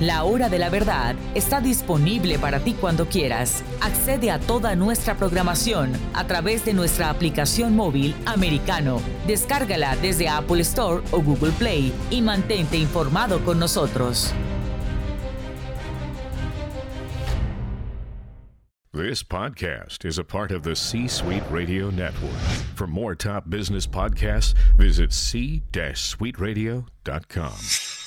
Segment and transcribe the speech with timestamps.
[0.00, 3.64] La Hora de la Verdad está disponible para ti cuando quieras.
[3.80, 9.02] Accede a toda nuestra programación a través de nuestra aplicación móvil americano.
[9.26, 14.32] Descárgala desde Apple Store o Google Play y mantente informado con nosotros.
[18.92, 22.38] This podcast is a part of the C Suite Radio Network.
[22.74, 27.97] For more top business podcasts, visit c-suiteradio.com.